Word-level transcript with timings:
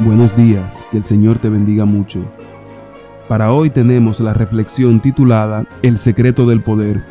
Buenos 0.00 0.36
días, 0.36 0.86
que 0.92 0.98
el 0.98 1.02
Señor 1.02 1.40
te 1.40 1.48
bendiga 1.48 1.84
mucho. 1.84 2.20
Para 3.26 3.52
hoy 3.52 3.68
tenemos 3.68 4.20
la 4.20 4.32
reflexión 4.32 5.00
titulada 5.00 5.66
El 5.82 5.98
secreto 5.98 6.46
del 6.46 6.62
poder, 6.62 7.02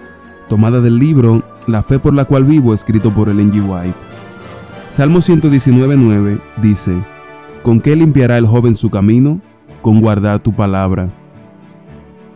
tomada 0.48 0.80
del 0.80 0.98
libro 0.98 1.44
La 1.68 1.84
fe 1.84 2.00
por 2.00 2.14
la 2.14 2.24
cual 2.24 2.46
vivo, 2.46 2.74
escrito 2.74 3.12
por 3.12 3.28
el 3.28 3.40
G. 3.52 3.62
White. 3.62 3.98
Salmo 4.90 5.20
119.9 5.20 6.40
dice, 6.62 6.94
¿Con 7.62 7.82
qué 7.82 7.94
limpiará 7.94 8.38
el 8.38 8.48
joven 8.48 8.76
su 8.76 8.90
camino? 8.90 9.42
Con 9.82 10.00
guardar 10.00 10.40
tu 10.40 10.54
palabra. 10.54 11.10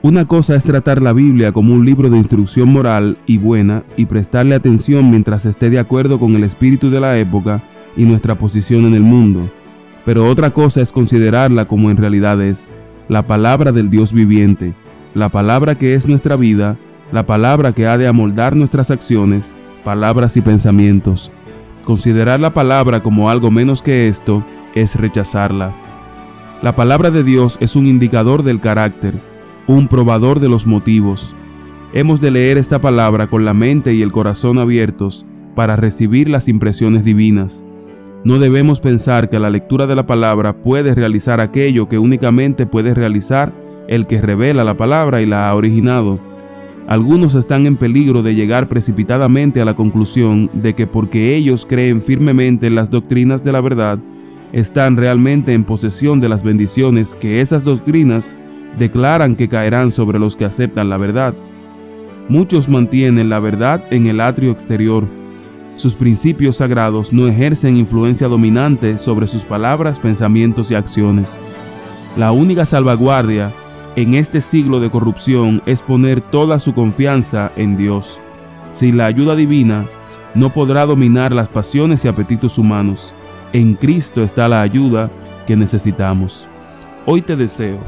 Una 0.01 0.27
cosa 0.27 0.57
es 0.57 0.65
tratar 0.65 1.01
la 1.01 1.13
Biblia 1.13 1.53
como 1.53 1.73
un 1.73 1.85
libro 1.85 2.09
de 2.09 2.17
instrucción 2.17 2.73
moral 2.73 3.17
y 3.25 3.37
buena 3.37 3.83
y 3.95 4.05
prestarle 4.05 4.55
atención 4.55 5.11
mientras 5.11 5.45
esté 5.45 5.69
de 5.69 5.79
acuerdo 5.79 6.19
con 6.19 6.35
el 6.35 6.43
espíritu 6.43 6.89
de 6.89 6.99
la 6.99 7.17
época 7.17 7.63
y 7.95 8.03
nuestra 8.03 8.35
posición 8.35 8.83
en 8.83 8.95
el 8.95 9.03
mundo 9.03 9.49
pero 10.05 10.27
otra 10.27 10.51
cosa 10.51 10.81
es 10.81 10.91
considerarla 10.91 11.65
como 11.65 11.91
en 11.91 11.97
realidad 11.97 12.41
es, 12.41 12.71
la 13.07 13.27
palabra 13.27 13.71
del 13.71 13.89
Dios 13.89 14.13
viviente, 14.13 14.73
la 15.13 15.29
palabra 15.29 15.75
que 15.75 15.95
es 15.95 16.07
nuestra 16.07 16.35
vida, 16.35 16.77
la 17.11 17.25
palabra 17.25 17.73
que 17.73 17.87
ha 17.87 17.97
de 17.97 18.07
amoldar 18.07 18.55
nuestras 18.55 18.89
acciones, 18.89 19.53
palabras 19.83 20.37
y 20.37 20.41
pensamientos. 20.41 21.31
Considerar 21.83 22.39
la 22.39 22.53
palabra 22.53 23.03
como 23.03 23.29
algo 23.29 23.51
menos 23.51 23.81
que 23.81 24.07
esto 24.07 24.45
es 24.75 24.95
rechazarla. 24.95 25.73
La 26.61 26.75
palabra 26.75 27.11
de 27.11 27.23
Dios 27.23 27.57
es 27.59 27.75
un 27.75 27.87
indicador 27.87 28.43
del 28.43 28.61
carácter, 28.61 29.15
un 29.67 29.87
probador 29.87 30.39
de 30.39 30.47
los 30.47 30.65
motivos. 30.65 31.35
Hemos 31.93 32.21
de 32.21 32.31
leer 32.31 32.57
esta 32.57 32.79
palabra 32.79 33.27
con 33.27 33.43
la 33.43 33.53
mente 33.53 33.93
y 33.93 34.01
el 34.01 34.11
corazón 34.11 34.57
abiertos 34.59 35.25
para 35.55 35.75
recibir 35.75 36.29
las 36.29 36.47
impresiones 36.47 37.03
divinas. 37.03 37.65
No 38.23 38.37
debemos 38.37 38.79
pensar 38.79 39.29
que 39.29 39.39
la 39.39 39.49
lectura 39.49 39.87
de 39.87 39.95
la 39.95 40.05
palabra 40.05 40.53
puede 40.53 40.93
realizar 40.93 41.41
aquello 41.41 41.89
que 41.89 41.97
únicamente 41.97 42.67
puede 42.67 42.93
realizar 42.93 43.51
el 43.87 44.05
que 44.05 44.21
revela 44.21 44.63
la 44.63 44.77
palabra 44.77 45.21
y 45.21 45.25
la 45.25 45.49
ha 45.49 45.55
originado. 45.55 46.19
Algunos 46.87 47.33
están 47.33 47.65
en 47.65 47.77
peligro 47.77 48.21
de 48.21 48.35
llegar 48.35 48.67
precipitadamente 48.67 49.59
a 49.59 49.65
la 49.65 49.75
conclusión 49.75 50.51
de 50.53 50.75
que 50.75 50.85
porque 50.85 51.35
ellos 51.35 51.65
creen 51.67 52.01
firmemente 52.01 52.67
en 52.67 52.75
las 52.75 52.91
doctrinas 52.91 53.43
de 53.43 53.53
la 53.53 53.61
verdad, 53.61 53.97
están 54.53 54.97
realmente 54.97 55.53
en 55.53 55.63
posesión 55.63 56.19
de 56.19 56.29
las 56.29 56.43
bendiciones 56.43 57.15
que 57.15 57.41
esas 57.41 57.63
doctrinas 57.63 58.35
declaran 58.77 59.35
que 59.35 59.49
caerán 59.49 59.91
sobre 59.91 60.19
los 60.19 60.35
que 60.35 60.45
aceptan 60.45 60.89
la 60.89 60.97
verdad. 60.97 61.33
Muchos 62.29 62.69
mantienen 62.69 63.29
la 63.29 63.39
verdad 63.39 63.83
en 63.89 64.05
el 64.05 64.21
atrio 64.21 64.51
exterior, 64.51 65.05
sus 65.81 65.95
principios 65.95 66.57
sagrados 66.57 67.11
no 67.11 67.27
ejercen 67.27 67.75
influencia 67.75 68.27
dominante 68.27 68.99
sobre 68.99 69.27
sus 69.27 69.43
palabras, 69.43 69.99
pensamientos 69.99 70.69
y 70.69 70.75
acciones. 70.75 71.41
La 72.15 72.31
única 72.31 72.67
salvaguardia 72.67 73.51
en 73.95 74.13
este 74.13 74.41
siglo 74.41 74.79
de 74.79 74.91
corrupción 74.91 75.63
es 75.65 75.81
poner 75.81 76.21
toda 76.21 76.59
su 76.59 76.75
confianza 76.75 77.51
en 77.55 77.77
Dios. 77.77 78.19
Sin 78.73 78.97
la 78.97 79.07
ayuda 79.07 79.35
divina, 79.35 79.85
no 80.35 80.51
podrá 80.51 80.85
dominar 80.85 81.31
las 81.31 81.49
pasiones 81.49 82.05
y 82.05 82.07
apetitos 82.07 82.59
humanos. 82.59 83.11
En 83.51 83.73
Cristo 83.73 84.23
está 84.23 84.47
la 84.47 84.61
ayuda 84.61 85.09
que 85.47 85.55
necesitamos. 85.55 86.45
Hoy 87.07 87.23
te 87.23 87.35
deseo 87.35 87.79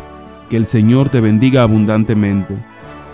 que 0.50 0.58
el 0.58 0.66
Señor 0.66 1.10
te 1.10 1.22
bendiga 1.22 1.62
abundantemente 1.62 2.56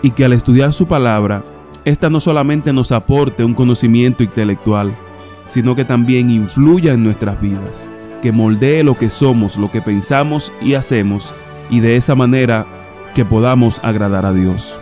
y 0.02 0.12
que 0.12 0.24
al 0.24 0.32
estudiar 0.32 0.72
su 0.72 0.86
palabra 0.86 1.44
esta 1.84 2.10
no 2.10 2.20
solamente 2.20 2.72
nos 2.72 2.92
aporte 2.92 3.44
un 3.44 3.54
conocimiento 3.54 4.22
intelectual, 4.22 4.94
sino 5.46 5.74
que 5.74 5.84
también 5.84 6.30
influya 6.30 6.92
en 6.92 7.04
nuestras 7.04 7.40
vidas, 7.40 7.88
que 8.22 8.32
moldee 8.32 8.84
lo 8.84 8.96
que 8.96 9.10
somos, 9.10 9.56
lo 9.56 9.70
que 9.70 9.80
pensamos 9.80 10.52
y 10.62 10.74
hacemos, 10.74 11.32
y 11.70 11.80
de 11.80 11.96
esa 11.96 12.14
manera 12.14 12.66
que 13.14 13.24
podamos 13.24 13.80
agradar 13.82 14.26
a 14.26 14.32
Dios. 14.32 14.78